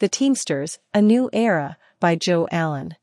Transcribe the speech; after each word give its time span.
The 0.00 0.08
Teamsters, 0.08 0.78
A 0.94 1.02
New 1.02 1.28
Era, 1.30 1.76
by 2.00 2.16
Joe 2.16 2.48
Allen. 2.50 2.96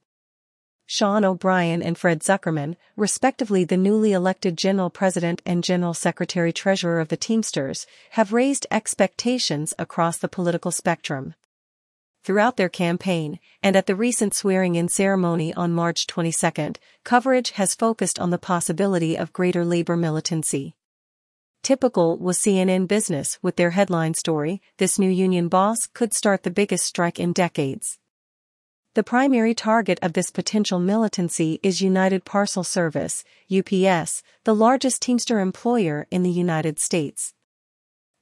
Sean 0.87 1.23
O'Brien 1.23 1.83
and 1.83 1.95
Fred 1.95 2.21
Zuckerman, 2.21 2.75
respectively 2.95 3.63
the 3.63 3.77
newly 3.77 4.13
elected 4.13 4.57
General 4.57 4.89
President 4.89 5.43
and 5.45 5.63
General 5.63 5.93
Secretary 5.93 6.51
Treasurer 6.51 6.99
of 6.99 7.09
the 7.09 7.15
Teamsters, 7.15 7.85
have 8.13 8.33
raised 8.33 8.65
expectations 8.71 9.75
across 9.77 10.17
the 10.17 10.27
political 10.27 10.71
spectrum. 10.71 11.35
Throughout 12.23 12.57
their 12.57 12.67
campaign, 12.67 13.39
and 13.61 13.75
at 13.75 13.85
the 13.85 13.95
recent 13.95 14.33
swearing-in 14.33 14.89
ceremony 14.89 15.53
on 15.53 15.73
March 15.73 16.07
22, 16.07 16.73
coverage 17.03 17.51
has 17.51 17.75
focused 17.75 18.17
on 18.17 18.31
the 18.31 18.39
possibility 18.39 19.15
of 19.15 19.31
greater 19.31 19.63
labor 19.63 19.95
militancy. 19.95 20.76
Typical 21.63 22.17
was 22.17 22.37
CNN 22.37 22.87
Business 22.87 23.37
with 23.41 23.55
their 23.55 23.71
headline 23.71 24.13
story, 24.13 24.61
This 24.77 24.97
new 24.97 25.09
union 25.09 25.47
boss 25.47 25.87
could 25.87 26.13
start 26.13 26.43
the 26.43 26.51
biggest 26.51 26.85
strike 26.85 27.19
in 27.19 27.33
decades. 27.33 27.99
The 28.95 29.03
primary 29.03 29.53
target 29.53 29.99
of 30.01 30.13
this 30.13 30.31
potential 30.31 30.79
militancy 30.79 31.59
is 31.61 31.81
United 31.81 32.25
Parcel 32.25 32.63
Service, 32.63 33.23
UPS, 33.55 34.23
the 34.43 34.55
largest 34.55 35.01
Teamster 35.01 35.39
employer 35.39 36.07
in 36.09 36.23
the 36.23 36.31
United 36.31 36.79
States. 36.79 37.35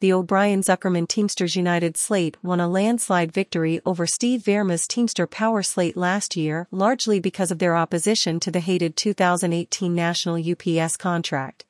The 0.01 0.11
O'Brien 0.11 0.61
Zuckerman 0.61 1.07
Teamsters 1.07 1.55
United 1.55 1.95
slate 1.95 2.35
won 2.43 2.59
a 2.59 2.67
landslide 2.67 3.31
victory 3.31 3.79
over 3.85 4.05
Steve 4.05 4.43
Vairma's 4.43 4.85
Teamster 4.85 5.25
Power 5.25 5.63
slate 5.63 5.95
last 5.95 6.35
year 6.35 6.67
largely 6.69 7.21
because 7.21 7.51
of 7.51 7.59
their 7.59 7.77
opposition 7.77 8.41
to 8.41 8.51
the 8.51 8.59
hated 8.59 8.97
2018 8.97 9.95
national 9.95 10.35
UPS 10.35 10.97
contract. 10.97 11.65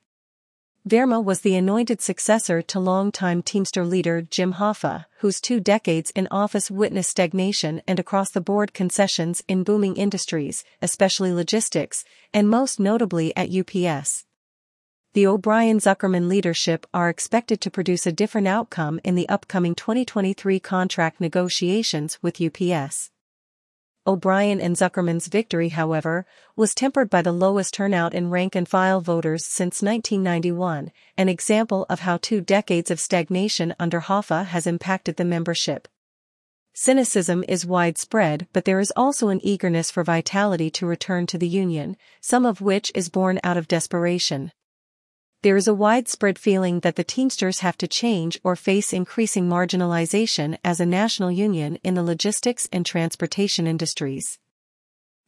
Vairma 0.88 1.20
was 1.20 1.40
the 1.40 1.56
anointed 1.56 2.00
successor 2.00 2.62
to 2.62 2.78
longtime 2.78 3.42
Teamster 3.42 3.84
leader 3.84 4.22
Jim 4.22 4.52
Hoffa, 4.52 5.06
whose 5.18 5.40
two 5.40 5.58
decades 5.58 6.12
in 6.14 6.28
office 6.30 6.70
witnessed 6.70 7.10
stagnation 7.10 7.82
and 7.88 7.98
across-the-board 7.98 8.72
concessions 8.72 9.42
in 9.48 9.64
booming 9.64 9.96
industries, 9.96 10.62
especially 10.80 11.32
logistics, 11.32 12.04
and 12.32 12.48
most 12.48 12.78
notably 12.78 13.36
at 13.36 13.50
UPS. 13.50 14.26
The 15.14 15.26
O'Brien-Zuckerman 15.26 16.28
leadership 16.28 16.86
are 16.94 17.08
expected 17.08 17.60
to 17.62 17.70
produce 17.70 18.06
a 18.06 18.12
different 18.12 18.46
outcome 18.46 19.00
in 19.02 19.16
the 19.16 19.28
upcoming 19.28 19.74
2023 19.74 20.60
contract 20.60 21.20
negotiations 21.20 22.20
with 22.22 22.40
UPS. 22.40 23.10
O'Brien 24.06 24.60
and 24.60 24.76
Zuckerman's 24.76 25.26
victory, 25.26 25.70
however, 25.70 26.26
was 26.54 26.74
tempered 26.74 27.10
by 27.10 27.22
the 27.22 27.32
lowest 27.32 27.74
turnout 27.74 28.14
in 28.14 28.30
rank 28.30 28.54
and 28.54 28.68
file 28.68 29.00
voters 29.00 29.44
since 29.44 29.82
1991, 29.82 30.92
an 31.16 31.28
example 31.28 31.86
of 31.88 32.00
how 32.00 32.16
two 32.16 32.40
decades 32.40 32.90
of 32.90 33.00
stagnation 33.00 33.74
under 33.78 34.00
Hoffa 34.00 34.46
has 34.46 34.66
impacted 34.66 35.16
the 35.16 35.24
membership. 35.24 35.88
Cynicism 36.72 37.44
is 37.48 37.66
widespread, 37.66 38.46
but 38.52 38.64
there 38.64 38.80
is 38.80 38.92
also 38.94 39.28
an 39.28 39.40
eagerness 39.42 39.90
for 39.90 40.04
vitality 40.04 40.70
to 40.70 40.86
return 40.86 41.26
to 41.26 41.38
the 41.38 41.48
Union, 41.48 41.96
some 42.20 42.46
of 42.46 42.60
which 42.60 42.92
is 42.94 43.08
born 43.08 43.40
out 43.42 43.56
of 43.56 43.66
desperation 43.66 44.52
there 45.46 45.56
is 45.56 45.68
a 45.68 45.74
widespread 45.74 46.40
feeling 46.40 46.80
that 46.80 46.96
the 46.96 47.04
Teamsters 47.04 47.60
have 47.60 47.78
to 47.78 47.86
change 47.86 48.36
or 48.42 48.56
face 48.56 48.92
increasing 48.92 49.48
marginalization 49.48 50.58
as 50.64 50.80
a 50.80 50.84
national 50.84 51.30
union 51.30 51.78
in 51.84 51.94
the 51.94 52.02
logistics 52.02 52.68
and 52.72 52.84
transportation 52.84 53.64
industries. 53.64 54.40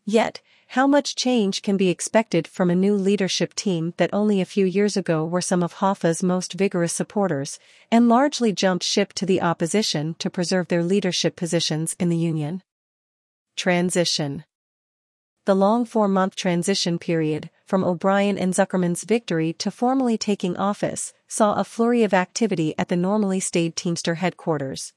Yet, 0.04 0.40
how 0.70 0.88
much 0.88 1.14
change 1.14 1.62
can 1.62 1.76
be 1.76 1.88
expected 1.88 2.48
from 2.48 2.68
a 2.68 2.74
new 2.74 2.96
leadership 2.96 3.54
team 3.54 3.94
that 3.98 4.10
only 4.12 4.40
a 4.40 4.44
few 4.44 4.66
years 4.66 4.96
ago 4.96 5.24
were 5.24 5.40
some 5.40 5.62
of 5.62 5.74
Hoffa's 5.74 6.20
most 6.20 6.54
vigorous 6.54 6.92
supporters, 6.92 7.60
and 7.88 8.08
largely 8.08 8.52
jumped 8.52 8.84
ship 8.84 9.12
to 9.12 9.24
the 9.24 9.40
opposition 9.40 10.16
to 10.18 10.28
preserve 10.28 10.66
their 10.66 10.82
leadership 10.82 11.36
positions 11.36 11.94
in 12.00 12.08
the 12.08 12.16
union? 12.16 12.64
Transition 13.54 14.42
the 15.48 15.54
long 15.54 15.86
four-month 15.86 16.36
transition 16.36 16.98
period, 16.98 17.48
from 17.64 17.82
O'Brien 17.82 18.36
and 18.36 18.52
Zuckerman's 18.52 19.04
victory 19.04 19.54
to 19.54 19.70
formally 19.70 20.18
taking 20.18 20.54
office, 20.58 21.14
saw 21.26 21.54
a 21.54 21.64
flurry 21.64 22.02
of 22.02 22.12
activity 22.12 22.74
at 22.76 22.90
the 22.90 22.96
normally 22.98 23.40
staid 23.40 23.74
Teamster 23.74 24.16
headquarters. 24.16 24.92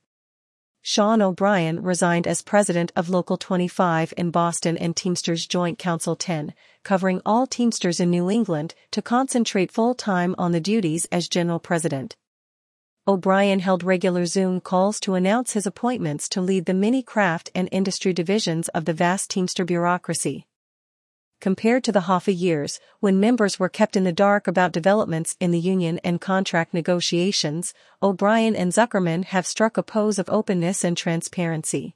Sean 0.82 1.22
O'Brien 1.22 1.82
resigned 1.82 2.28
as 2.28 2.42
president 2.42 2.92
of 2.98 3.08
Local 3.10 3.38
25 3.38 4.14
in 4.18 4.30
Boston 4.30 4.78
and 4.78 4.94
Teamsters 4.94 5.48
Joint 5.48 5.80
Council 5.80 6.18
10, 6.18 6.54
covering 6.84 7.22
all 7.26 7.48
Teamsters 7.48 8.02
in 8.02 8.10
New 8.10 8.30
England, 8.30 8.76
to 8.92 9.02
concentrate 9.02 9.72
full-time 9.72 10.36
on 10.38 10.52
the 10.52 10.60
duties 10.60 11.08
as 11.14 11.30
general 11.30 11.60
president. 11.60 12.18
O'Brien 13.08 13.62
held 13.62 13.84
regular 13.84 14.28
Zoom 14.28 14.62
calls 14.62 15.00
to 15.00 15.16
announce 15.16 15.54
his 15.54 15.66
appointments 15.66 16.30
to 16.30 16.40
lead 16.40 16.66
the 16.66 16.74
mini 16.76 17.02
craft 17.02 17.50
and 17.56 17.68
industry 17.72 18.14
divisions 18.14 18.68
of 18.70 18.86
the 18.86 18.94
vast 18.94 19.32
Teamster 19.32 19.66
bureaucracy. 19.66 20.46
Compared 21.40 21.84
to 21.84 21.92
the 21.92 22.02
Hoffa 22.02 22.32
years, 22.32 22.80
when 23.00 23.20
members 23.20 23.58
were 23.58 23.70
kept 23.70 23.96
in 23.96 24.04
the 24.04 24.12
dark 24.12 24.46
about 24.46 24.72
developments 24.72 25.36
in 25.40 25.50
the 25.50 25.60
union 25.60 26.00
and 26.04 26.22
contract 26.22 26.76
negotiations, 26.76 27.74
O'Brien 28.04 28.56
and 28.56 28.72
Zuckerman 28.72 29.26
have 29.26 29.48
struck 29.48 29.78
a 29.78 29.84
pose 29.84 30.20
of 30.20 30.30
openness 30.30 30.84
and 30.84 30.96
transparency. 30.96 31.96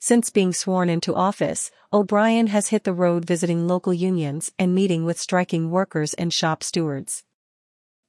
Since 0.00 0.28
being 0.28 0.52
sworn 0.52 0.90
into 0.90 1.14
office, 1.14 1.70
O'Brien 1.94 2.48
has 2.48 2.68
hit 2.68 2.84
the 2.84 2.92
road 2.92 3.24
visiting 3.24 3.66
local 3.66 3.94
unions 3.94 4.52
and 4.58 4.74
meeting 4.74 5.06
with 5.06 5.18
striking 5.18 5.70
workers 5.70 6.12
and 6.12 6.30
shop 6.30 6.62
stewards. 6.62 7.24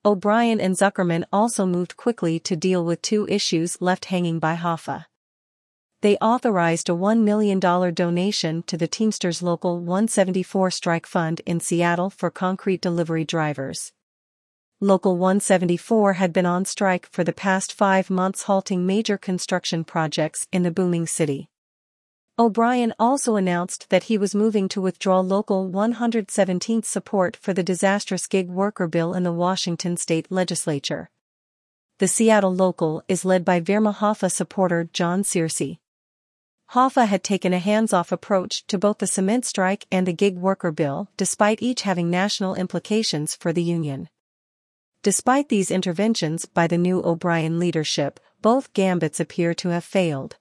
O'Brien 0.04 0.60
and 0.60 0.74
Zuckerman 0.76 1.26
also 1.32 1.68
moved 1.68 1.96
quickly 1.96 2.40
to 2.40 2.56
deal 2.56 2.84
with 2.84 3.04
two 3.04 3.28
issues 3.28 3.80
left 3.80 4.06
hanging 4.06 4.40
by 4.40 4.56
Hoffa. 4.56 5.06
They 6.02 6.18
authorized 6.18 6.90
a 6.90 6.94
$1 6.94 7.22
million 7.22 7.60
donation 7.60 8.64
to 8.64 8.78
the 8.78 8.88
Teamsters 8.88 9.44
Local 9.44 9.78
174 9.78 10.72
Strike 10.72 11.06
Fund 11.06 11.42
in 11.46 11.60
Seattle 11.60 12.10
for 12.10 12.32
concrete 12.32 12.82
delivery 12.82 13.24
drivers. 13.24 13.94
Local 14.80 15.18
174 15.18 16.14
had 16.14 16.34
been 16.34 16.48
on 16.48 16.66
strike 16.66 17.06
for 17.12 17.24
the 17.24 17.32
past 17.32 17.72
five 17.72 18.10
months 18.10 18.44
halting 18.44 18.84
major 18.84 19.20
construction 19.20 19.84
projects 19.84 20.48
in 20.52 20.64
the 20.64 20.72
booming 20.72 21.06
city. 21.06 21.51
O'Brien 22.40 22.94
also 22.98 23.36
announced 23.36 23.90
that 23.90 24.04
he 24.04 24.18
was 24.18 24.34
moving 24.34 24.70
to 24.70 24.82
withdraw 24.82 25.20
Local 25.20 25.70
117's 25.70 26.88
support 26.88 27.36
for 27.36 27.54
the 27.54 27.62
disastrous 27.62 28.26
gig 28.26 28.50
worker 28.50 28.88
bill 28.88 29.14
in 29.14 29.24
the 29.24 29.34
Washington 29.34 29.98
state 29.98 30.32
legislature. 30.32 31.10
The 32.00 32.08
Seattle 32.08 32.56
local 32.56 33.04
is 33.08 33.26
led 33.26 33.46
by 33.46 33.60
Vairma 33.60 33.94
Hoffa 33.94 34.32
supporter 34.32 34.90
John 34.92 35.24
Scearcy. 35.24 35.80
Hoffa 36.72 37.06
had 37.06 37.24
taken 37.24 37.54
a 37.54 37.60
hands-off 37.60 38.12
approach 38.12 38.66
to 38.68 38.80
both 38.80 39.00
the 39.00 39.08
cement 39.08 39.46
strike 39.46 39.86
and 39.92 40.08
the 40.08 40.14
gig 40.14 40.38
worker 40.38 40.72
bill, 40.72 41.10
despite 41.18 41.62
each 41.62 41.82
having 41.82 42.10
national 42.10 42.56
implications 42.56 43.36
for 43.36 43.52
the 43.52 43.62
union. 43.62 44.10
Despite 45.04 45.50
these 45.50 45.70
interventions 45.70 46.46
by 46.46 46.66
the 46.66 46.78
new 46.78 47.04
O'Brien 47.04 47.60
leadership, 47.60 48.20
both 48.42 48.74
gambits 48.74 49.20
appear 49.20 49.54
to 49.56 49.70
have 49.70 49.84
failed 49.84 50.38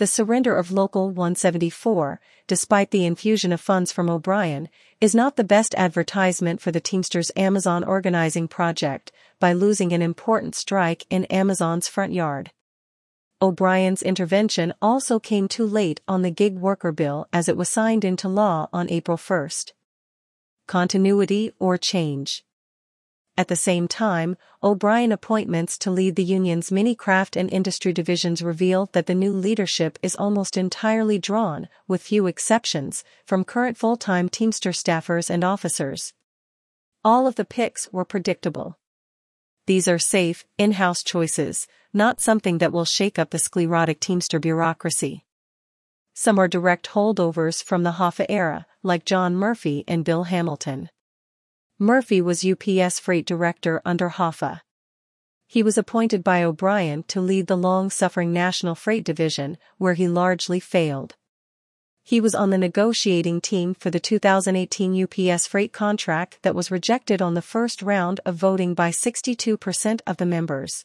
the 0.00 0.06
surrender 0.06 0.56
of 0.56 0.72
Local 0.72 1.10
174, 1.10 2.22
despite 2.46 2.90
the 2.90 3.04
infusion 3.04 3.52
of 3.52 3.60
funds 3.60 3.92
from 3.92 4.08
O'Brien, 4.08 4.70
is 4.98 5.14
not 5.14 5.36
the 5.36 5.44
best 5.44 5.74
advertisement 5.74 6.58
for 6.58 6.72
the 6.72 6.80
Teamsters 6.80 7.30
Amazon 7.36 7.84
organizing 7.84 8.48
project 8.48 9.12
by 9.38 9.52
losing 9.52 9.92
an 9.92 10.00
important 10.00 10.54
strike 10.54 11.04
in 11.10 11.26
Amazon's 11.26 11.86
front 11.86 12.14
yard. 12.14 12.50
O'Brien's 13.42 14.02
intervention 14.02 14.72
also 14.80 15.18
came 15.18 15.46
too 15.46 15.66
late 15.66 16.00
on 16.08 16.22
the 16.22 16.30
gig 16.30 16.56
worker 16.56 16.92
bill 16.92 17.26
as 17.30 17.46
it 17.46 17.58
was 17.58 17.68
signed 17.68 18.02
into 18.02 18.26
law 18.26 18.68
on 18.72 18.88
April 18.88 19.18
1. 19.18 19.50
Continuity 20.66 21.52
or 21.58 21.76
change. 21.76 22.42
At 23.40 23.48
the 23.48 23.56
same 23.56 23.88
time, 23.88 24.36
O'Brien 24.62 25.12
appointments 25.12 25.78
to 25.78 25.90
lead 25.90 26.14
the 26.14 26.22
union's 26.22 26.70
mini 26.70 26.94
craft 26.94 27.36
and 27.36 27.50
industry 27.50 27.90
divisions 27.90 28.42
reveal 28.42 28.90
that 28.92 29.06
the 29.06 29.14
new 29.14 29.32
leadership 29.32 29.98
is 30.02 30.14
almost 30.14 30.58
entirely 30.58 31.18
drawn, 31.18 31.66
with 31.88 32.02
few 32.02 32.26
exceptions, 32.26 33.02
from 33.24 33.44
current 33.44 33.78
full-time 33.78 34.28
Teamster 34.28 34.72
staffers 34.72 35.30
and 35.30 35.42
officers. 35.42 36.12
All 37.02 37.26
of 37.26 37.36
the 37.36 37.46
picks 37.46 37.90
were 37.90 38.04
predictable. 38.04 38.76
These 39.64 39.88
are 39.88 39.98
safe, 39.98 40.44
in-house 40.58 41.02
choices, 41.02 41.66
not 41.94 42.20
something 42.20 42.58
that 42.58 42.72
will 42.72 42.84
shake 42.84 43.18
up 43.18 43.30
the 43.30 43.38
sclerotic 43.38 44.00
Teamster 44.00 44.38
bureaucracy. 44.38 45.24
Some 46.12 46.38
are 46.38 46.46
direct 46.46 46.90
holdovers 46.90 47.64
from 47.64 47.84
the 47.84 47.92
Hoffa 47.92 48.26
era, 48.28 48.66
like 48.82 49.06
John 49.06 49.34
Murphy 49.34 49.82
and 49.88 50.04
Bill 50.04 50.24
Hamilton. 50.24 50.90
Murphy 51.82 52.20
was 52.20 52.44
UPS 52.44 53.00
freight 53.00 53.24
director 53.24 53.80
under 53.86 54.10
Hoffa. 54.10 54.60
He 55.46 55.62
was 55.62 55.78
appointed 55.78 56.22
by 56.22 56.44
O'Brien 56.44 57.04
to 57.04 57.22
lead 57.22 57.46
the 57.46 57.56
long-suffering 57.56 58.34
National 58.34 58.74
Freight 58.74 59.02
Division, 59.02 59.56
where 59.78 59.94
he 59.94 60.06
largely 60.06 60.60
failed. 60.60 61.16
He 62.02 62.20
was 62.20 62.34
on 62.34 62.50
the 62.50 62.58
negotiating 62.58 63.40
team 63.40 63.72
for 63.72 63.88
the 63.88 63.98
2018 63.98 65.04
UPS 65.04 65.46
freight 65.46 65.72
contract 65.72 66.40
that 66.42 66.54
was 66.54 66.70
rejected 66.70 67.22
on 67.22 67.32
the 67.32 67.40
first 67.40 67.80
round 67.80 68.20
of 68.26 68.34
voting 68.34 68.74
by 68.74 68.90
62% 68.90 70.00
of 70.06 70.18
the 70.18 70.26
members. 70.26 70.84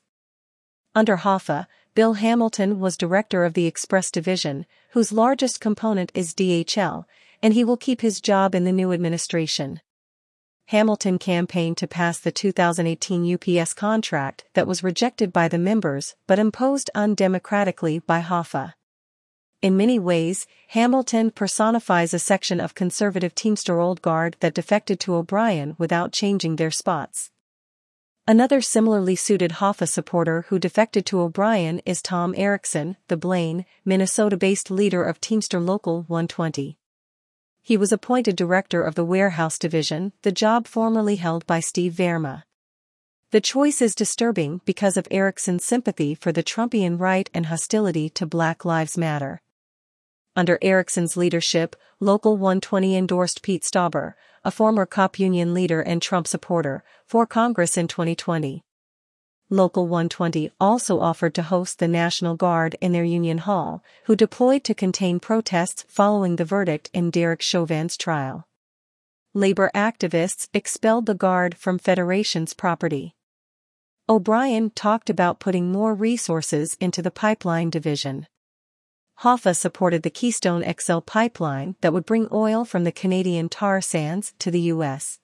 Under 0.96 1.18
Hoffa, 1.18 1.68
Bill 1.94 2.14
Hamilton 2.14 2.80
was 2.80 2.96
director 2.96 3.44
of 3.44 3.54
the 3.54 3.66
Express 3.66 4.10
Division, 4.10 4.66
whose 4.92 5.12
largest 5.12 5.60
component 5.60 6.14
is 6.16 6.34
DHL, 6.34 7.04
and 7.44 7.54
he 7.54 7.66
will 7.66 7.76
keep 7.76 8.00
his 8.00 8.22
job 8.22 8.56
in 8.56 8.64
the 8.64 8.72
new 8.72 8.94
administration. 8.94 9.82
Hamilton 10.70 11.20
campaigned 11.20 11.78
to 11.78 11.88
pass 11.88 12.20
the 12.20 12.32
2018 12.32 13.36
UPS 13.36 13.74
contract 13.76 14.46
that 14.56 14.66
was 14.66 14.84
rejected 14.84 15.32
by 15.32 15.48
the 15.48 15.60
members 15.60 16.16
but 16.26 16.40
imposed 16.40 16.90
undemocratically 16.96 18.04
by 18.08 18.22
Hoffa. 18.22 18.74
In 19.62 19.78
many 19.78 20.00
ways, 20.00 20.48
Hamilton 20.70 21.30
personifies 21.30 22.14
a 22.14 22.20
section 22.20 22.60
of 22.60 22.74
conservative 22.74 23.36
Teamster 23.36 23.80
Old 23.80 24.02
Guard 24.02 24.38
that 24.40 24.56
defected 24.56 25.00
to 25.02 25.16
O'Brien 25.16 25.76
without 25.78 26.12
changing 26.12 26.56
their 26.56 26.72
spots. 26.72 27.30
Another 28.28 28.60
similarly 28.60 29.16
suited 29.16 29.52
Hoffa 29.54 29.88
supporter 29.88 30.46
who 30.50 30.58
defected 30.58 31.06
to 31.06 31.20
O'Brien 31.20 31.80
is 31.86 32.02
Tom 32.02 32.34
Erickson, 32.36 32.98
the 33.08 33.18
Blaine, 33.18 33.66
Minnesota-based 33.86 34.72
leader 34.72 35.04
of 35.04 35.22
Teamster 35.22 35.60
Local 35.60 36.06
120. 36.08 36.80
He 37.66 37.78
was 37.78 37.92
appointed 37.92 38.36
director 38.36 38.84
of 38.84 38.94
the 38.94 39.04
warehouse 39.04 39.58
division, 39.58 40.14
the 40.22 40.32
job 40.32 40.68
formerly 40.68 41.16
held 41.16 41.48
by 41.48 41.62
Steve 41.62 41.94
Vairma. 41.94 42.44
The 43.32 43.42
choice 43.42 43.82
is 43.82 43.96
disturbing 43.96 44.62
because 44.66 44.98
of 44.98 45.08
Erickson's 45.10 45.66
sympathy 45.66 46.14
for 46.14 46.32
the 46.32 46.44
Trumpian 46.44 47.00
right 47.00 47.28
and 47.34 47.48
hostility 47.48 48.08
to 48.12 48.28
Black 48.28 48.66
Lives 48.66 49.00
Matter. 49.00 49.42
Under 50.36 50.60
Erickson's 50.62 51.18
leadership, 51.18 51.76
Local 52.00 52.38
120 52.38 52.96
endorsed 52.96 53.42
Pete 53.42 53.64
Stauber, 53.64 54.14
a 54.44 54.52
former 54.52 54.86
cop 54.86 55.18
union 55.18 55.56
leader 55.56 55.82
and 55.82 56.04
Trump 56.04 56.28
supporter, 56.28 56.84
for 57.08 57.26
Congress 57.26 57.78
in 57.78 57.88
2020. 57.88 58.65
Local 59.52 59.88
120 59.88 60.50
also 60.60 61.00
offered 61.00 61.36
to 61.36 61.44
host 61.44 61.78
the 61.78 61.88
National 61.88 62.36
Guard 62.36 62.76
in 62.82 62.94
their 62.94 63.04
Union 63.04 63.38
Hall, 63.38 63.84
who 64.06 64.16
deployed 64.16 64.64
to 64.64 64.74
contain 64.74 65.20
protests 65.20 65.86
following 65.88 66.38
the 66.38 66.46
verdict 66.46 66.90
in 66.94 67.12
Derek 67.12 67.44
Chauvin's 67.44 67.96
trial. 67.96 68.48
Labor 69.36 69.70
activists 69.76 70.48
expelled 70.52 71.06
the 71.06 71.14
Guard 71.14 71.56
from 71.56 71.78
Federation's 71.78 72.54
property. 72.56 73.16
O'Brien 74.10 74.72
talked 74.72 75.12
about 75.12 75.40
putting 75.40 75.72
more 75.72 75.94
resources 75.94 76.76
into 76.80 77.04
the 77.04 77.12
pipeline 77.12 77.70
division. 77.70 78.26
Hoffa 79.22 79.56
supported 79.56 80.02
the 80.02 80.10
Keystone 80.10 80.64
XL 80.80 81.00
pipeline 81.00 81.76
that 81.82 81.94
would 81.94 82.06
bring 82.06 82.28
oil 82.32 82.66
from 82.66 82.84
the 82.84 82.92
Canadian 82.92 83.50
tar 83.50 83.80
sands 83.80 84.34
to 84.40 84.50
the 84.50 84.62
U.S. 84.62 85.20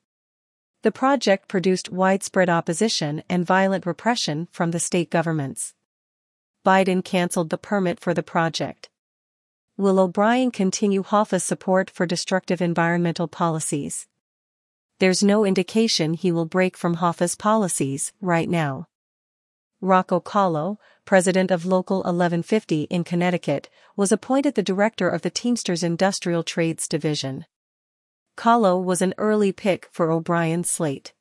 The 0.83 0.91
project 0.91 1.47
produced 1.47 1.91
widespread 1.91 2.49
opposition 2.49 3.21
and 3.29 3.45
violent 3.45 3.85
repression 3.85 4.47
from 4.51 4.71
the 4.71 4.79
state 4.79 5.11
governments. 5.11 5.75
Biden 6.65 7.05
canceled 7.05 7.51
the 7.51 7.57
permit 7.59 7.99
for 7.99 8.15
the 8.15 8.23
project. 8.23 8.89
Will 9.77 9.99
O'Brien 9.99 10.49
continue 10.49 11.03
Hoffa's 11.03 11.43
support 11.43 11.89
for 11.91 12.07
destructive 12.07 12.61
environmental 12.61 13.27
policies? 13.27 14.07
There's 14.97 15.23
no 15.23 15.45
indication 15.45 16.15
he 16.15 16.31
will 16.31 16.45
break 16.45 16.75
from 16.75 16.95
Hoffa's 16.95 17.35
policies 17.35 18.11
right 18.19 18.49
now. 18.49 18.87
Rocco 19.81 20.19
Calo, 20.19 20.77
president 21.05 21.51
of 21.51 21.65
Local 21.65 21.97
1150 21.97 22.83
in 22.83 23.03
Connecticut, 23.03 23.69
was 23.95 24.11
appointed 24.11 24.55
the 24.55 24.63
director 24.63 25.09
of 25.09 25.21
the 25.21 25.31
Teamsters 25.31 25.83
Industrial 25.83 26.43
Trades 26.43 26.87
Division. 26.87 27.45
Calo 28.41 28.83
was 28.83 29.03
an 29.03 29.13
early 29.19 29.51
pick 29.51 29.87
for 29.91 30.09
O'Brien's 30.09 30.67
slate. 30.67 31.13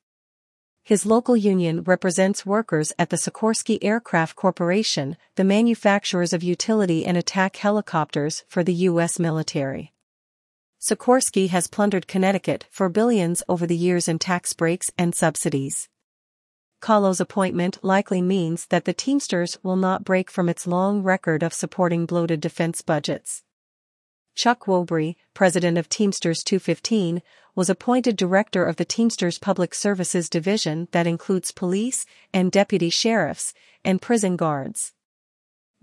His 0.82 1.04
local 1.04 1.36
union 1.36 1.82
represents 1.82 2.46
workers 2.46 2.94
at 2.98 3.10
the 3.10 3.18
Sikorsky 3.18 3.78
Aircraft 3.82 4.36
Corporation, 4.36 5.18
the 5.34 5.44
manufacturers 5.44 6.32
of 6.32 6.42
utility 6.42 7.04
and 7.04 7.18
attack 7.18 7.56
helicopters 7.56 8.42
for 8.48 8.64
the 8.64 8.72
U.S. 8.88 9.18
military. 9.18 9.92
Sikorsky 10.80 11.50
has 11.50 11.66
plundered 11.66 12.08
Connecticut 12.08 12.64
for 12.70 12.88
billions 12.88 13.42
over 13.50 13.66
the 13.66 13.76
years 13.76 14.08
in 14.08 14.18
tax 14.18 14.54
breaks 14.54 14.90
and 14.96 15.14
subsidies. 15.14 15.90
Calo's 16.80 17.20
appointment 17.20 17.84
likely 17.84 18.22
means 18.22 18.64
that 18.68 18.86
the 18.86 18.94
Teamsters 18.94 19.58
will 19.62 19.76
not 19.76 20.04
break 20.04 20.30
from 20.30 20.48
its 20.48 20.66
long 20.66 21.02
record 21.02 21.42
of 21.42 21.52
supporting 21.52 22.06
bloated 22.06 22.40
defense 22.40 22.80
budgets. 22.80 23.42
Chuck 24.40 24.64
Wobrey, 24.64 25.16
president 25.34 25.76
of 25.76 25.90
Teamsters 25.90 26.42
215, 26.42 27.20
was 27.54 27.68
appointed 27.68 28.16
director 28.16 28.64
of 28.64 28.76
the 28.76 28.86
Teamsters 28.86 29.38
Public 29.38 29.74
Services 29.74 30.30
Division 30.30 30.88
that 30.92 31.06
includes 31.06 31.52
police 31.52 32.06
and 32.32 32.50
deputy 32.50 32.88
sheriffs 32.88 33.52
and 33.84 34.00
prison 34.00 34.36
guards. 34.36 34.94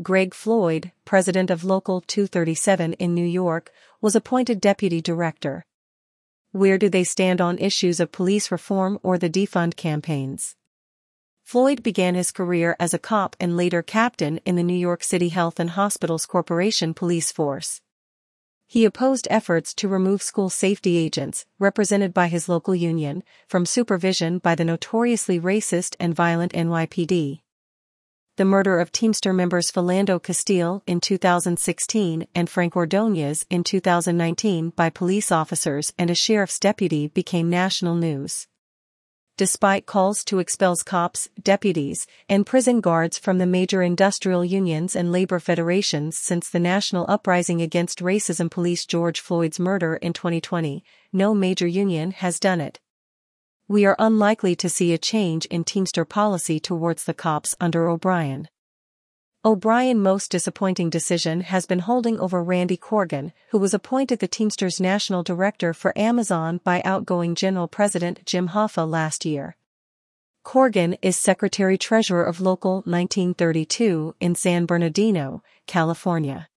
Greg 0.01 0.33
Floyd, 0.33 0.91
president 1.05 1.51
of 1.51 1.63
Local 1.63 2.01
237 2.01 2.93
in 2.93 3.13
New 3.13 3.27
York, 3.27 3.71
was 4.01 4.15
appointed 4.15 4.59
deputy 4.59 5.01
director. 5.01 5.63
Where 6.51 6.79
do 6.79 6.89
they 6.89 7.03
stand 7.03 7.39
on 7.39 7.59
issues 7.59 7.99
of 7.99 8.11
police 8.11 8.49
reform 8.49 8.97
or 9.03 9.19
the 9.19 9.29
defund 9.29 9.75
campaigns? 9.75 10.55
Floyd 11.43 11.83
began 11.83 12.15
his 12.15 12.31
career 12.31 12.75
as 12.79 12.95
a 12.95 12.97
cop 12.97 13.35
and 13.39 13.55
later 13.55 13.83
captain 13.83 14.39
in 14.47 14.55
the 14.55 14.63
New 14.63 14.73
York 14.73 15.03
City 15.03 15.29
Health 15.29 15.59
and 15.59 15.69
Hospitals 15.69 16.25
Corporation 16.25 16.95
police 16.95 17.31
force. 17.31 17.81
He 18.69 18.83
opposed 18.83 19.29
efforts 19.31 19.73
to 19.75 19.87
remove 19.87 20.21
school 20.21 20.49
safety 20.49 20.97
agents, 20.97 21.45
represented 21.57 22.13
by 22.13 22.27
his 22.27 22.49
local 22.49 22.75
union, 22.75 23.23
from 23.47 23.65
supervision 23.65 24.39
by 24.39 24.55
the 24.55 24.65
notoriously 24.65 25.39
racist 25.39 25.95
and 26.01 26.13
violent 26.13 26.51
NYPD. 26.51 27.39
The 28.35 28.45
murder 28.45 28.79
of 28.79 28.91
Teamster 28.91 29.33
members 29.33 29.71
Philando 29.71 30.21
Castile 30.21 30.83
in 30.85 30.99
2016 30.99 32.27
and 32.35 32.49
Frank 32.49 32.75
Ordonez 32.75 33.45
in 33.49 33.63
2019 33.63 34.71
by 34.75 34.89
police 34.89 35.31
officers 35.31 35.93
and 35.97 36.09
a 36.09 36.15
sheriff's 36.15 36.59
deputy 36.59 37.07
became 37.07 37.49
national 37.49 37.95
news 37.95 38.47
despite 39.37 39.85
calls 39.85 40.25
to 40.25 40.39
expel 40.39 40.75
cops, 40.83 41.29
deputies, 41.41 42.07
and 42.27 42.45
prison 42.45 42.81
guards 42.81 43.17
from 43.19 43.37
the 43.37 43.45
major 43.45 43.83
industrial 43.83 44.43
unions 44.43 44.95
and 44.95 45.11
labor 45.11 45.39
federations 45.39 46.17
since 46.17 46.49
the 46.49 46.59
national 46.59 47.05
uprising 47.07 47.61
against 47.61 47.99
racism 47.99 48.49
police 48.49 48.85
George 48.85 49.19
Floyd's 49.19 49.59
murder 49.59 49.95
in 49.97 50.11
2020, 50.11 50.83
no 51.13 51.33
major 51.35 51.67
union 51.67 52.11
has 52.11 52.39
done 52.39 52.59
it. 52.59 52.79
We 53.67 53.85
are 53.85 53.95
unlikely 53.99 54.55
to 54.57 54.69
see 54.69 54.91
a 54.91 54.97
change 54.97 55.45
in 55.45 55.63
Teamster 55.63 56.03
policy 56.03 56.59
towards 56.59 57.03
the 57.03 57.13
cops 57.13 57.55
under 57.59 57.87
O'Brien. 57.87 58.47
O'Brien 59.47 60.01
most 60.01 60.29
disappointing 60.29 60.89
decision 60.89 61.39
has 61.39 61.65
been 61.65 61.79
holding 61.79 62.19
over 62.19 62.43
Randy 62.43 62.75
Korgan, 62.75 63.31
who 63.51 63.57
was 63.57 63.73
appointed 63.73 64.19
the 64.19 64.27
Teamsters 64.27 64.81
National 64.81 65.23
Director 65.23 65.73
for 65.73 65.97
Amazon 65.97 66.59
by 66.65 66.81
outgoing 66.83 67.33
General 67.33 67.69
President 67.69 68.25
Jim 68.25 68.49
Hoffa 68.49 68.85
last 68.85 69.23
year. 69.23 69.55
Korgan 70.43 70.97
is 71.01 71.15
Secretary-Treasurer 71.15 72.25
of 72.25 72.41
Local 72.41 72.81
1932 72.81 74.15
in 74.19 74.35
San 74.35 74.65
Bernardino, 74.65 75.41
California. 75.65 76.49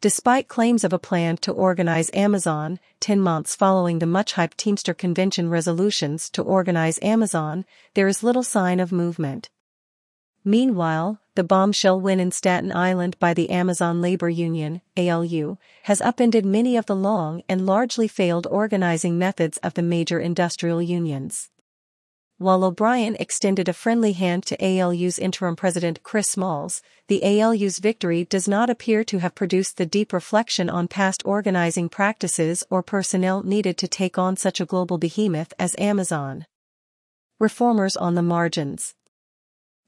Despite 0.00 0.46
claims 0.46 0.84
of 0.84 0.92
a 0.92 1.00
plan 1.00 1.36
to 1.38 1.50
organize 1.50 2.12
Amazon, 2.14 2.78
10 3.00 3.18
months 3.18 3.56
following 3.56 3.98
the 3.98 4.06
much-hyped 4.06 4.56
Teamster 4.56 4.94
Convention 4.94 5.50
resolutions 5.50 6.30
to 6.30 6.42
organize 6.42 7.00
Amazon, 7.02 7.64
there 7.94 8.06
is 8.06 8.22
little 8.22 8.44
sign 8.44 8.78
of 8.78 8.92
movement. 8.92 9.50
Meanwhile, 10.44 11.18
the 11.34 11.42
bombshell 11.42 12.00
win 12.00 12.20
in 12.20 12.30
Staten 12.30 12.70
Island 12.70 13.18
by 13.18 13.34
the 13.34 13.50
Amazon 13.50 14.00
Labor 14.00 14.28
Union, 14.28 14.80
ALU, 14.96 15.56
has 15.82 16.00
upended 16.00 16.46
many 16.46 16.76
of 16.76 16.86
the 16.86 16.94
long 16.94 17.42
and 17.48 17.66
largely 17.66 18.06
failed 18.06 18.46
organizing 18.48 19.18
methods 19.18 19.58
of 19.58 19.74
the 19.74 19.82
major 19.82 20.20
industrial 20.20 20.80
unions. 20.80 21.50
While 22.38 22.62
O'Brien 22.62 23.16
extended 23.18 23.68
a 23.68 23.72
friendly 23.72 24.12
hand 24.12 24.46
to 24.46 24.64
ALU's 24.64 25.18
interim 25.18 25.56
president 25.56 26.04
Chris 26.04 26.28
Smalls, 26.28 26.82
the 27.08 27.22
ALU's 27.24 27.78
victory 27.78 28.24
does 28.24 28.46
not 28.46 28.70
appear 28.70 29.02
to 29.04 29.18
have 29.18 29.34
produced 29.34 29.76
the 29.76 29.86
deep 29.86 30.12
reflection 30.12 30.70
on 30.70 30.86
past 30.86 31.22
organizing 31.24 31.88
practices 31.88 32.62
or 32.70 32.82
personnel 32.82 33.42
needed 33.42 33.76
to 33.78 33.88
take 33.88 34.18
on 34.18 34.36
such 34.36 34.60
a 34.60 34.66
global 34.66 34.98
behemoth 34.98 35.52
as 35.58 35.74
Amazon. 35.78 36.46
Reformers 37.40 37.96
on 37.96 38.14
the 38.14 38.22
margins 38.22 38.94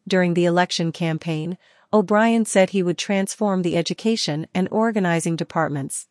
during 0.06 0.34
the 0.34 0.44
election 0.44 0.92
campaign, 0.92 1.58
O'Brien 1.92 2.44
said 2.44 2.70
he 2.70 2.82
would 2.82 2.98
transform 2.98 3.62
the 3.62 3.76
education 3.76 4.46
and 4.54 4.68
organizing 4.70 5.36
departments. 5.36 6.08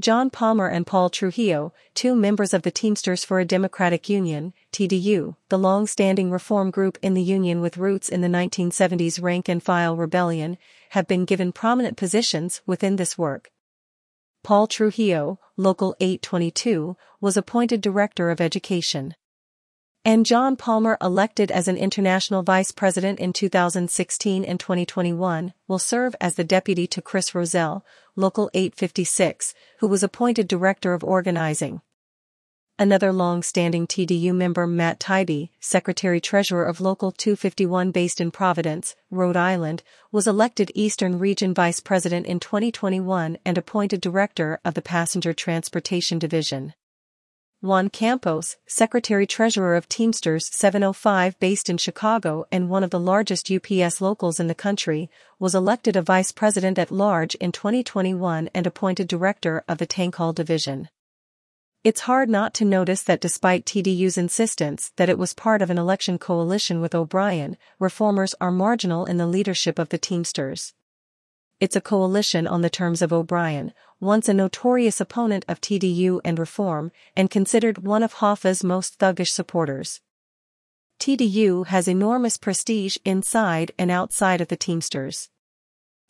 John 0.00 0.30
Palmer 0.30 0.66
and 0.66 0.86
Paul 0.86 1.10
Trujillo, 1.10 1.74
two 1.94 2.14
members 2.14 2.54
of 2.54 2.62
the 2.62 2.70
Teamsters 2.70 3.22
for 3.22 3.38
a 3.38 3.44
Democratic 3.44 4.08
Union, 4.08 4.54
TDU, 4.72 5.36
the 5.50 5.58
long-standing 5.58 6.30
reform 6.30 6.70
group 6.70 6.98
in 7.02 7.12
the 7.12 7.22
union 7.22 7.60
with 7.60 7.76
roots 7.76 8.08
in 8.08 8.22
the 8.22 8.28
1970s 8.28 9.22
rank-and-file 9.22 9.96
rebellion, 9.96 10.56
have 10.90 11.06
been 11.06 11.26
given 11.26 11.52
prominent 11.52 11.98
positions 11.98 12.62
within 12.66 12.96
this 12.96 13.18
work. 13.18 13.50
Paul 14.42 14.66
Trujillo, 14.66 15.38
Local 15.58 15.94
822, 16.00 16.96
was 17.20 17.36
appointed 17.36 17.82
Director 17.82 18.30
of 18.30 18.40
Education. 18.40 19.14
And 20.02 20.24
John 20.24 20.56
Palmer 20.56 20.96
elected 21.02 21.50
as 21.50 21.68
an 21.68 21.76
international 21.76 22.42
vice 22.42 22.72
president 22.72 23.20
in 23.20 23.34
2016 23.34 24.44
and 24.44 24.58
2021 24.58 25.52
will 25.68 25.78
serve 25.78 26.16
as 26.18 26.36
the 26.36 26.44
deputy 26.44 26.86
to 26.86 27.02
Chris 27.02 27.34
Rosell, 27.34 27.82
Local 28.16 28.50
856, 28.54 29.52
who 29.80 29.88
was 29.88 30.02
appointed 30.02 30.48
director 30.48 30.94
of 30.94 31.04
organizing. 31.04 31.82
Another 32.78 33.12
long-standing 33.12 33.86
TDU 33.86 34.34
member 34.34 34.66
Matt 34.66 35.00
Taibi, 35.00 35.50
Secretary-Treasurer 35.60 36.64
of 36.64 36.80
Local 36.80 37.12
251 37.12 37.90
based 37.90 38.22
in 38.22 38.30
Providence, 38.30 38.96
Rhode 39.10 39.36
Island, 39.36 39.82
was 40.10 40.26
elected 40.26 40.72
Eastern 40.74 41.18
Region 41.18 41.52
Vice 41.52 41.80
President 41.80 42.24
in 42.24 42.40
2021 42.40 43.36
and 43.44 43.58
appointed 43.58 44.00
Director 44.00 44.60
of 44.64 44.72
the 44.72 44.80
Passenger 44.80 45.34
Transportation 45.34 46.18
Division. 46.18 46.72
Juan 47.62 47.90
Campos, 47.90 48.56
Secretary-Treasurer 48.66 49.76
of 49.76 49.86
Teamsters 49.86 50.48
705 50.50 51.38
based 51.38 51.68
in 51.68 51.76
Chicago 51.76 52.46
and 52.50 52.70
one 52.70 52.82
of 52.82 52.88
the 52.88 52.98
largest 52.98 53.52
UPS 53.52 54.00
locals 54.00 54.40
in 54.40 54.46
the 54.46 54.54
country, 54.54 55.10
was 55.38 55.54
elected 55.54 55.94
a 55.94 56.00
Vice 56.00 56.32
President 56.32 56.78
at 56.78 56.90
Large 56.90 57.34
in 57.34 57.52
2021 57.52 58.48
and 58.54 58.66
appointed 58.66 59.08
Director 59.08 59.62
of 59.68 59.76
the 59.76 59.86
Tankhaul 59.86 60.34
Division. 60.34 60.88
It's 61.84 62.00
hard 62.00 62.30
not 62.30 62.54
to 62.54 62.64
notice 62.64 63.02
that 63.02 63.20
despite 63.20 63.66
TDU's 63.66 64.16
insistence 64.16 64.92
that 64.96 65.10
it 65.10 65.18
was 65.18 65.34
part 65.34 65.60
of 65.60 65.68
an 65.68 65.76
election 65.76 66.18
coalition 66.18 66.80
with 66.80 66.94
O'Brien, 66.94 67.58
reformers 67.78 68.34
are 68.40 68.50
marginal 68.50 69.04
in 69.04 69.18
the 69.18 69.26
leadership 69.26 69.78
of 69.78 69.90
the 69.90 69.98
Teamsters. 69.98 70.72
It's 71.60 71.76
a 71.76 71.82
coalition 71.82 72.46
on 72.46 72.62
the 72.62 72.70
terms 72.70 73.02
of 73.02 73.12
O'Brien, 73.12 73.74
once 74.00 74.28
a 74.28 74.34
notorious 74.34 75.00
opponent 75.00 75.44
of 75.46 75.60
TDU 75.60 76.20
and 76.24 76.38
reform, 76.38 76.90
and 77.14 77.30
considered 77.30 77.84
one 77.84 78.02
of 78.02 78.14
Hoffa's 78.14 78.64
most 78.64 78.98
thuggish 78.98 79.30
supporters. 79.30 80.00
TDU 80.98 81.66
has 81.66 81.86
enormous 81.86 82.36
prestige 82.36 82.96
inside 83.04 83.72
and 83.78 83.90
outside 83.90 84.40
of 84.40 84.48
the 84.48 84.56
Teamsters. 84.56 85.28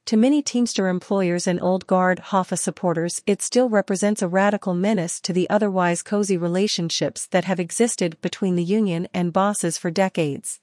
To 0.07 0.17
many 0.17 0.43
Teamster 0.43 0.89
employers 0.89 1.47
and 1.47 1.61
old 1.61 1.87
guard 1.87 2.19
Hoffa 2.31 2.59
supporters, 2.59 3.23
it 3.27 3.43
still 3.43 3.69
represents 3.69 4.23
a 4.23 4.29
radical 4.29 4.75
menace 4.75 5.21
to 5.21 5.33
the 5.33 5.49
otherwise 5.49 6.03
cozy 6.03 6.37
relationships 6.37 7.27
that 7.27 7.45
have 7.45 7.61
existed 7.61 8.21
between 8.21 8.57
the 8.57 8.65
union 8.65 9.07
and 9.15 9.33
bosses 9.33 9.79
for 9.79 9.91
decades. 9.91 10.61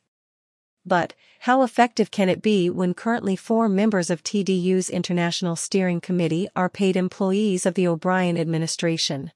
But, 0.87 1.13
how 1.41 1.63
effective 1.63 2.11
can 2.11 2.29
it 2.29 2.41
be 2.41 2.69
when 2.69 2.93
currently 2.93 3.35
four 3.35 3.67
members 3.67 4.09
of 4.09 4.23
TDU's 4.23 4.89
International 4.89 5.57
Steering 5.57 5.99
Committee 5.99 6.47
are 6.55 6.69
paid 6.69 6.95
employees 6.95 7.65
of 7.65 7.73
the 7.73 7.85
O'Brien 7.85 8.37
administration? 8.37 9.33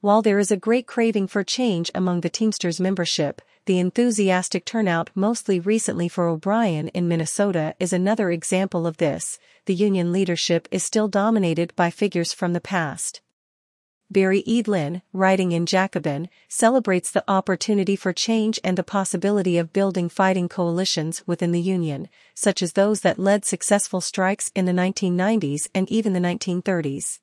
While 0.00 0.22
there 0.22 0.38
is 0.38 0.52
a 0.52 0.56
great 0.56 0.86
craving 0.86 1.26
for 1.26 1.42
change 1.42 1.90
among 1.96 2.20
the 2.20 2.30
Teamsters 2.30 2.80
membership, 2.80 3.42
the 3.66 3.80
enthusiastic 3.80 4.64
turnout 4.64 5.10
mostly 5.16 5.58
recently 5.58 6.08
for 6.08 6.28
O'Brien 6.28 6.88
in 6.88 7.08
Minnesota 7.08 7.74
is 7.80 7.92
another 7.92 8.30
example 8.30 8.86
of 8.86 8.98
this. 8.98 9.40
The 9.66 9.74
union 9.74 10.12
leadership 10.12 10.68
is 10.70 10.84
still 10.84 11.08
dominated 11.08 11.74
by 11.74 11.90
figures 11.90 12.32
from 12.32 12.52
the 12.52 12.60
past. 12.60 13.20
Barry 14.12 14.42
Eidlin, 14.42 15.00
writing 15.12 15.52
in 15.52 15.64
Jacobin, 15.64 16.28
celebrates 16.46 17.10
the 17.10 17.24
opportunity 17.26 17.96
for 17.96 18.12
change 18.12 18.60
and 18.62 18.76
the 18.76 18.82
possibility 18.82 19.56
of 19.56 19.72
building 19.72 20.10
fighting 20.10 20.50
coalitions 20.50 21.22
within 21.26 21.52
the 21.52 21.60
Union, 21.60 22.08
such 22.34 22.60
as 22.60 22.74
those 22.74 23.00
that 23.00 23.18
led 23.18 23.46
successful 23.46 24.02
strikes 24.02 24.50
in 24.54 24.66
the 24.66 24.72
1990s 24.72 25.68
and 25.74 25.90
even 25.90 26.12
the 26.12 26.20
1930s. 26.20 27.20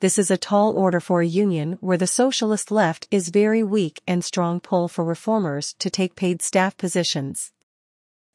This 0.00 0.18
is 0.18 0.30
a 0.30 0.36
tall 0.36 0.76
order 0.76 1.00
for 1.00 1.22
a 1.22 1.26
union 1.26 1.78
where 1.80 1.96
the 1.96 2.06
socialist 2.06 2.70
left 2.70 3.08
is 3.10 3.30
very 3.30 3.62
weak 3.62 4.02
and 4.06 4.22
strong 4.22 4.60
pull 4.60 4.88
for 4.88 5.02
reformers 5.02 5.74
to 5.78 5.88
take 5.88 6.14
paid 6.14 6.42
staff 6.42 6.76
positions. 6.76 7.52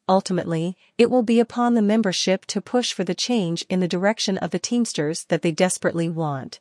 Ultimately, 0.09 0.75
it 0.97 1.11
will 1.11 1.21
be 1.21 1.39
upon 1.39 1.75
the 1.75 1.83
membership 1.83 2.47
to 2.47 2.61
push 2.61 2.93
for 2.93 3.03
the 3.03 3.13
change 3.13 3.63
in 3.69 3.79
the 3.79 3.87
direction 3.87 4.39
of 4.39 4.49
the 4.49 4.57
Teamsters 4.57 5.25
that 5.25 5.43
they 5.43 5.51
desperately 5.51 6.09
want. 6.09 6.59